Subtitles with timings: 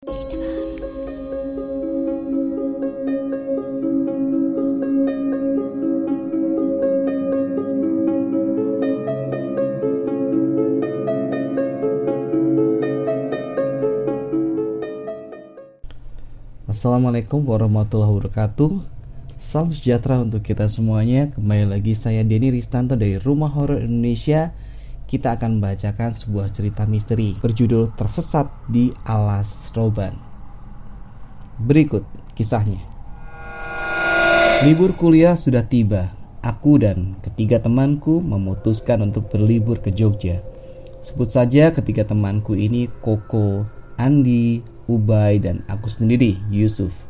[0.00, 0.16] Assalamualaikum
[17.44, 18.80] warahmatullahi wabarakatuh.
[19.36, 21.28] Salam sejahtera untuk kita semuanya.
[21.28, 24.56] Kembali lagi saya Denny Ristanto dari Rumah Horor Indonesia
[25.10, 30.14] Kita akan membacakan sebuah cerita misteri Berjudul Tersesat di Alas Roban
[31.58, 32.06] Berikut
[32.38, 32.78] kisahnya
[34.62, 36.14] Libur kuliah sudah tiba
[36.46, 40.46] Aku dan ketiga temanku memutuskan untuk berlibur ke Jogja
[41.02, 43.66] Sebut saja ketiga temanku ini Koko,
[43.98, 47.08] Andi, Ubay, dan aku sendiri, Yusuf.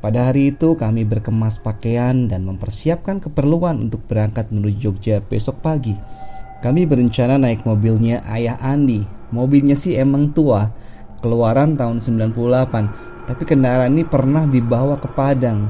[0.00, 5.92] Pada hari itu kami berkemas pakaian dan mempersiapkan keperluan untuk berangkat menuju Jogja besok pagi.
[6.60, 9.04] Kami berencana naik mobilnya ayah Andi.
[9.34, 10.70] Mobilnya sih emang tua,
[11.20, 15.66] keluaran tahun 98, tapi kendaraan ini pernah dibawa ke Padang.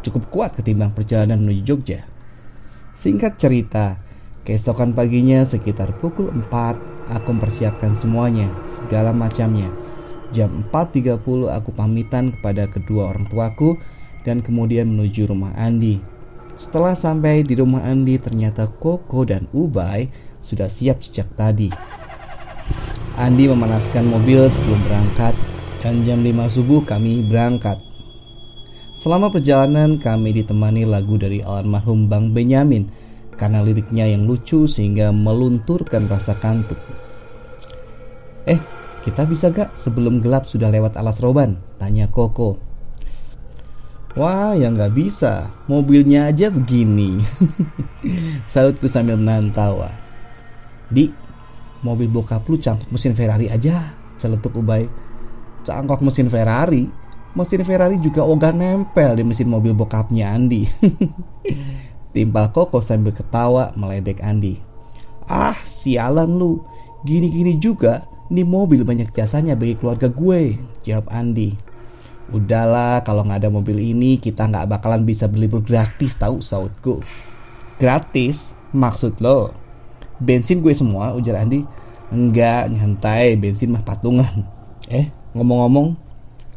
[0.00, 2.06] Cukup kuat ketimbang perjalanan menuju Jogja.
[2.94, 3.98] Singkat cerita,
[4.46, 9.68] keesokan paginya sekitar pukul 4 aku mempersiapkan semuanya, segala macamnya
[10.28, 13.80] Jam 4.30 aku pamitan kepada kedua orang tuaku
[14.28, 16.04] dan kemudian menuju rumah Andi.
[16.58, 20.10] Setelah sampai di rumah Andi ternyata Koko dan Ubay
[20.42, 21.70] sudah siap sejak tadi.
[23.14, 25.38] Andi memanaskan mobil sebelum berangkat
[25.78, 27.78] dan jam 5 subuh kami berangkat.
[28.90, 32.90] Selama perjalanan kami ditemani lagu dari almarhum Bang Benyamin
[33.38, 36.82] karena liriknya yang lucu sehingga melunturkan rasa kantuk.
[38.50, 38.58] Eh,
[39.06, 41.54] kita bisa gak sebelum gelap sudah lewat alas roban?
[41.78, 42.67] Tanya Koko.
[44.16, 45.52] Wah, yang gak bisa.
[45.68, 47.20] Mobilnya aja begini.
[48.50, 49.92] Sautku sambil menahan tawa.
[50.88, 51.12] Di,
[51.84, 53.92] mobil bokap lu cangkok mesin Ferrari aja.
[54.16, 54.88] Celetuk Ubay.
[55.66, 56.88] Cangkok mesin Ferrari?
[57.36, 60.64] Mesin Ferrari juga ogah nempel di mesin mobil bokapnya Andi.
[62.16, 64.56] Timpal Koko sambil ketawa meledek Andi.
[65.28, 66.64] Ah, sialan lu.
[67.04, 71.67] Gini-gini juga ini mobil banyak jasanya bagi keluarga gue, jawab Andi.
[72.28, 77.00] Udahlah, kalau nggak ada mobil ini kita nggak bakalan bisa berlibur gratis tahu sautku.
[77.80, 78.52] Gratis?
[78.76, 79.56] Maksud lo?
[80.20, 81.64] Bensin gue semua, ujar Andi.
[82.12, 84.28] Enggak, nyantai, bensin mah patungan.
[84.88, 86.00] Eh, ngomong-ngomong,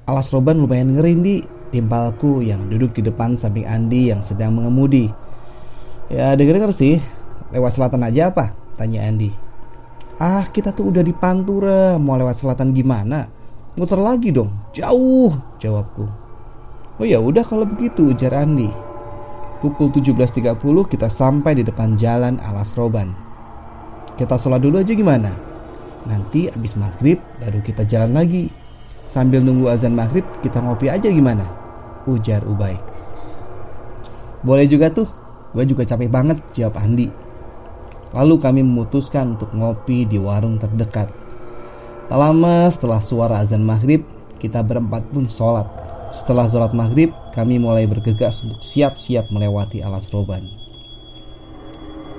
[0.07, 1.35] alas roban lumayan ngeri di
[1.67, 5.11] timpalku yang duduk di depan samping Andi yang sedang mengemudi.
[6.07, 7.03] Ya denger-denger sih,
[7.51, 8.55] lewat selatan aja apa?
[8.79, 9.35] Tanya Andi.
[10.21, 13.40] Ah kita tuh udah di Pantura Mau lewat selatan gimana
[13.79, 14.51] Muter lagi dong.
[14.75, 16.03] Jauh jawabku.
[16.99, 18.67] Oh ya udah kalau begitu ujar Andi.
[19.63, 20.59] Pukul 17.30
[20.91, 23.15] kita sampai di depan jalan Alas Roban.
[24.19, 25.31] Kita sholat dulu aja gimana?
[26.03, 28.51] Nanti abis maghrib baru kita jalan lagi.
[29.07, 31.45] Sambil nunggu azan maghrib kita ngopi aja gimana?
[32.09, 32.75] Ujar Ubay.
[34.43, 35.07] Boleh juga tuh.
[35.51, 37.07] Gue juga capek banget jawab Andi.
[38.11, 41.20] Lalu kami memutuskan untuk ngopi di warung terdekat.
[42.11, 44.03] Tak lama setelah suara azan maghrib,
[44.35, 45.63] kita berempat pun sholat.
[46.11, 50.43] Setelah sholat maghrib, kami mulai bergegas untuk siap-siap melewati alas roban.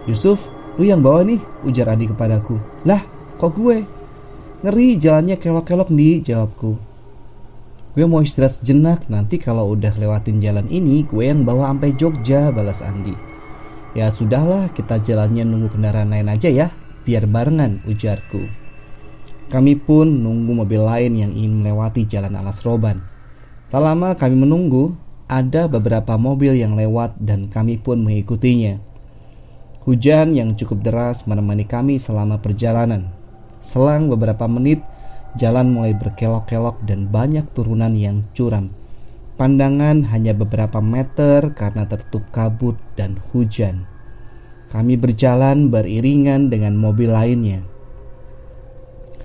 [0.08, 0.48] Yusuf,
[0.80, 1.36] lu yang bawa nih,
[1.68, 2.56] ujar Adi kepadaku.
[2.88, 3.04] Lah,
[3.36, 3.84] kok gue?
[4.64, 6.72] Ngeri jalannya kelok-kelok nih, jawabku.
[7.92, 12.48] Gue mau istirahat sejenak, nanti kalau udah lewatin jalan ini, gue yang bawa sampai Jogja,
[12.48, 13.12] balas Andi.
[13.92, 16.72] Ya sudahlah kita jalannya nunggu kendaraan lain aja ya
[17.04, 18.61] Biar barengan ujarku
[19.52, 23.04] Kami pun nunggu mobil lain yang ingin melewati jalan alas roban
[23.68, 24.96] Tak lama kami menunggu
[25.28, 28.80] Ada beberapa mobil yang lewat dan kami pun mengikutinya
[29.84, 33.12] Hujan yang cukup deras menemani kami selama perjalanan
[33.60, 34.80] Selang beberapa menit
[35.36, 38.72] Jalan mulai berkelok-kelok dan banyak turunan yang curam
[39.32, 43.88] Pandangan hanya beberapa meter karena tertutup kabut dan hujan.
[44.68, 47.71] Kami berjalan beriringan dengan mobil lainnya.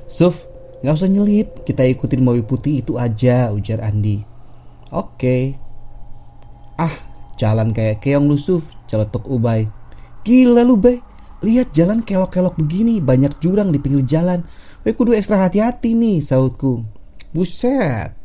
[0.08, 0.48] Suf,
[0.82, 4.24] gak usah nyelip, kita ikutin mobil putih itu aja, ujar Andi.
[4.90, 5.60] Oke.
[6.80, 6.96] Ah,
[7.36, 9.68] jalan kayak keong lu Suf, celetuk Ubay.
[10.24, 11.04] Gila lu, Bay.
[11.44, 14.42] Lihat jalan kelok-kelok begini, banyak jurang di pinggir jalan.
[14.82, 16.82] Weh kudu ekstra hati-hati nih, sautku.
[17.36, 18.16] Buset,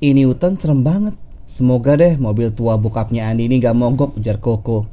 [0.00, 1.14] ini hutan serem banget.
[1.44, 4.88] Semoga deh mobil tua bokapnya Andi ini gak mogok ujar Koko.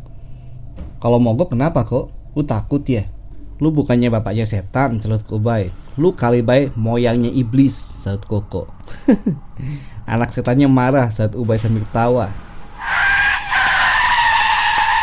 [1.00, 2.12] Kalau mogok kenapa kok?
[2.36, 3.08] Lu takut ya?
[3.58, 5.72] Lu bukannya bapaknya setan, celut Kubay.
[6.00, 8.72] Lu kali baik moyangnya iblis, saat Koko.
[10.12, 12.32] Anak setannya marah saat Ubay sambil ketawa.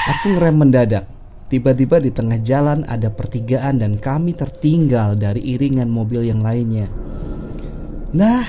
[0.09, 1.05] Aku ngerem mendadak.
[1.49, 6.89] Tiba-tiba di tengah jalan ada pertigaan dan kami tertinggal dari iringan mobil yang lainnya.
[8.17, 8.45] Lah,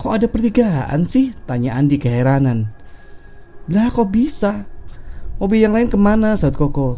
[0.00, 1.36] kok ada pertigaan sih?
[1.44, 2.72] Tanya Andi keheranan.
[3.68, 4.68] Lah kok bisa?
[5.36, 6.32] Mobil yang lain ke mana?
[6.36, 6.96] Saat Koko.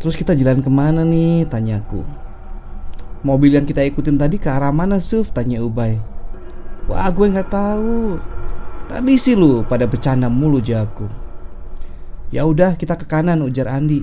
[0.00, 1.44] Terus kita jalan ke mana nih?
[1.48, 2.00] Tanyaku.
[3.22, 5.30] Mobil yang kita ikutin tadi ke arah mana Suf?
[5.30, 5.94] Tanya Ubay.
[6.90, 8.18] Wah gue nggak tahu.
[8.90, 11.06] Tadi sih lu pada bercanda mulu jawabku.
[12.34, 14.02] Ya udah kita ke kanan ujar Andi.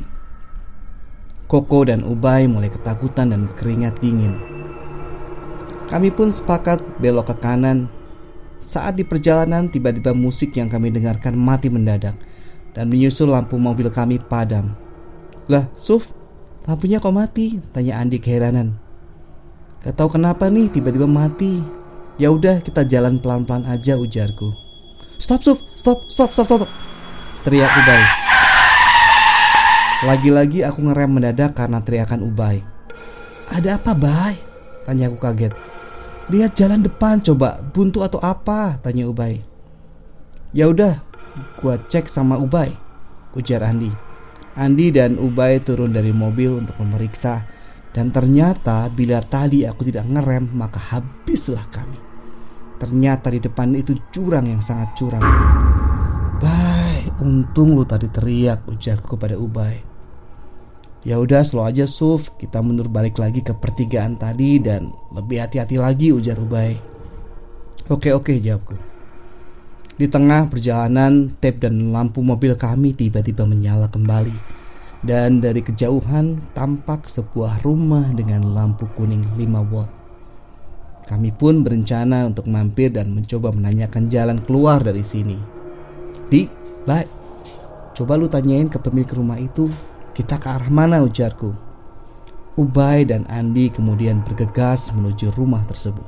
[1.52, 4.40] Koko dan Ubay mulai ketakutan dan keringat dingin.
[5.92, 7.92] Kami pun sepakat belok ke kanan.
[8.64, 12.16] Saat di perjalanan tiba-tiba musik yang kami dengarkan mati mendadak
[12.72, 14.80] dan menyusul lampu mobil kami padam.
[15.52, 16.16] Lah, Suf,
[16.70, 17.60] lampunya kok mati?
[17.76, 18.89] Tanya Andi keheranan.
[19.80, 21.64] Gak tahu kenapa nih tiba-tiba mati.
[22.20, 24.52] Ya udah kita jalan pelan-pelan aja ujarku.
[25.16, 26.72] Stop, stop, stop, stop, stop, stop.
[27.48, 28.04] Teriak Ubay.
[30.04, 32.60] Lagi-lagi aku ngerem mendadak karena teriakan Ubay.
[33.48, 34.36] Ada apa, Bay?
[34.84, 35.56] Tanya aku kaget.
[36.28, 38.76] Lihat jalan depan coba, buntu atau apa?
[38.84, 39.40] Tanya Ubay.
[40.52, 41.00] Ya udah,
[41.60, 42.76] gua cek sama Ubay.
[43.32, 43.92] Ujar Andi.
[44.60, 47.48] Andi dan Ubay turun dari mobil untuk memeriksa
[48.00, 52.00] dan ternyata bila tadi aku tidak ngerem maka habislah kami.
[52.80, 55.20] Ternyata di depan itu jurang yang sangat curam.
[56.40, 59.84] Bay, untung lu tadi teriak ujarku kepada Ubay.
[61.04, 65.76] Ya udah slow aja Suf, kita mundur balik lagi ke pertigaan tadi dan lebih hati-hati
[65.76, 66.80] lagi ujar Ubay.
[67.92, 68.80] Oke oke jawabku.
[70.00, 74.56] Di tengah perjalanan, tap dan lampu mobil kami tiba-tiba menyala kembali.
[75.00, 79.92] Dan dari kejauhan tampak sebuah rumah dengan lampu kuning 5 watt.
[81.08, 85.40] Kami pun berencana untuk mampir dan mencoba menanyakan jalan keluar dari sini.
[86.30, 86.46] Di,
[86.86, 87.10] baik.
[87.98, 89.66] Coba lu tanyain ke pemilik rumah itu,
[90.14, 91.50] kita ke arah mana ujarku.
[92.60, 96.06] Ubay dan Andi kemudian bergegas menuju rumah tersebut.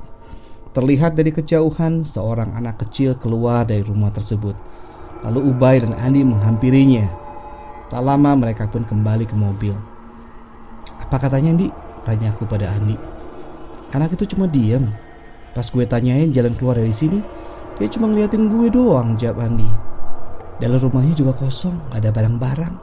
[0.76, 4.56] Terlihat dari kejauhan seorang anak kecil keluar dari rumah tersebut.
[5.24, 7.21] Lalu Ubay dan Andi menghampirinya.
[7.92, 9.76] Tak lama mereka pun kembali ke mobil.
[11.04, 11.68] Apa katanya Andi?
[12.08, 12.96] Tanya aku pada Andi.
[13.92, 14.88] Anak itu cuma diam.
[15.52, 17.20] Pas gue tanyain jalan keluar dari sini,
[17.76, 19.68] dia cuma ngeliatin gue doang, jawab Andi.
[20.64, 22.76] Dalam rumahnya juga kosong, gak ada barang-barang.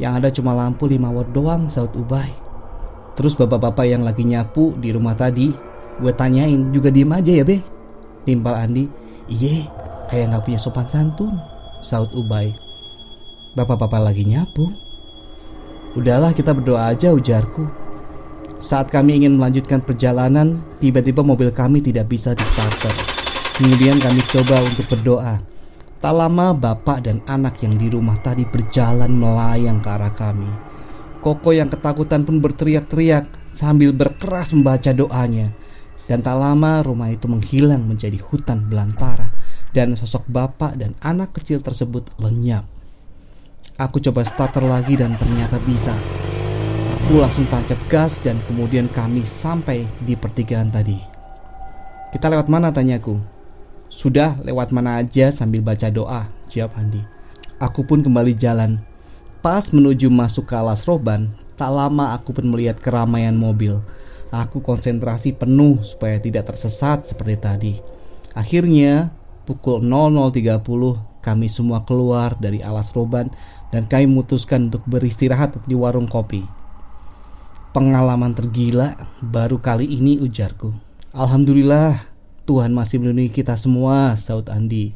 [0.00, 2.32] Yang ada cuma lampu 5 watt doang, saut Ubay.
[3.20, 5.52] Terus bapak-bapak yang lagi nyapu di rumah tadi,
[6.00, 7.60] gue tanyain juga diem aja ya be.
[8.24, 8.88] Timpal Andi,
[9.28, 9.68] iye,
[10.08, 11.36] kayak gak punya sopan santun,
[11.84, 12.69] saut Ubay.
[13.50, 14.70] Bapak-bapak lagi nyapu.
[15.98, 17.66] Udahlah kita berdoa aja ujarku.
[18.62, 22.94] Saat kami ingin melanjutkan perjalanan, tiba-tiba mobil kami tidak bisa di starter.
[23.58, 25.42] Kemudian kami coba untuk berdoa.
[25.98, 30.48] Tak lama bapak dan anak yang di rumah tadi berjalan melayang ke arah kami.
[31.18, 33.26] Koko yang ketakutan pun berteriak-teriak
[33.58, 35.50] sambil berkeras membaca doanya.
[36.06, 39.26] Dan tak lama rumah itu menghilang menjadi hutan belantara
[39.74, 42.79] dan sosok bapak dan anak kecil tersebut lenyap.
[43.80, 45.96] Aku coba starter lagi dan ternyata bisa.
[47.00, 51.00] Aku langsung tancap gas dan kemudian kami sampai di pertigaan tadi.
[52.12, 53.16] Kita lewat mana tanyaku?
[53.90, 57.02] Sudah lewat mana aja sambil baca doa, jawab Andi.
[57.58, 58.78] Aku pun kembali jalan.
[59.40, 63.80] Pas menuju masuk ke alas roban, tak lama aku pun melihat keramaian mobil.
[64.30, 67.74] Aku konsentrasi penuh supaya tidak tersesat seperti tadi.
[68.36, 69.10] Akhirnya,
[69.42, 73.28] pukul 00.30 kami semua keluar dari alas roban
[73.70, 76.44] dan kami memutuskan untuk beristirahat di warung kopi.
[77.70, 80.74] Pengalaman tergila baru kali ini ujarku.
[81.14, 82.10] Alhamdulillah
[82.50, 84.90] Tuhan masih melindungi kita semua, saut Andi.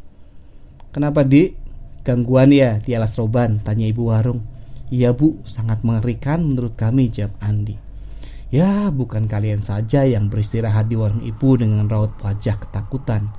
[0.90, 1.54] Kenapa dik?
[2.02, 4.42] Gangguan ya di alas roban, tanya ibu warung.
[4.90, 7.78] Iya bu, sangat mengerikan menurut kami, jawab Andi.
[8.54, 13.30] Ya, bukan kalian saja yang beristirahat di warung ibu dengan raut wajah ketakutan.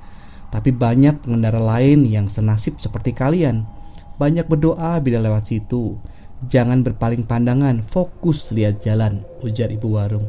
[0.49, 3.65] Tapi banyak pengendara lain yang senasib seperti kalian.
[4.15, 5.99] Banyak berdoa bila lewat situ
[6.45, 10.27] Jangan berpaling pandangan, fokus lihat jalan, ujar ibu warung.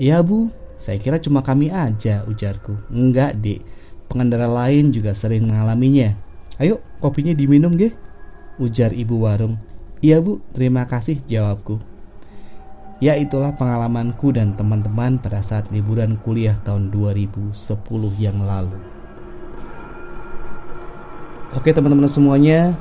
[0.00, 0.48] Iya bu,
[0.80, 2.74] saya kira cuma kami aja, ujarku.
[2.88, 3.62] Enggak dek,
[4.10, 6.16] pengendara lain juga sering mengalaminya.
[6.58, 7.92] Ayo, kopinya diminum deh,
[8.58, 9.60] ujar ibu warung.
[10.00, 11.78] Iya bu, terima kasih, jawabku.
[12.98, 17.54] Ya itulah pengalamanku dan teman-teman pada saat liburan kuliah tahun 2010
[18.18, 18.97] yang lalu.
[21.56, 22.76] Oke teman-teman semuanya,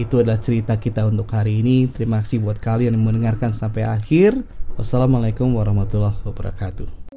[0.00, 1.92] itu adalah cerita kita untuk hari ini.
[1.92, 4.32] Terima kasih buat kalian yang mendengarkan sampai akhir.
[4.80, 7.07] Wassalamualaikum warahmatullahi wabarakatuh.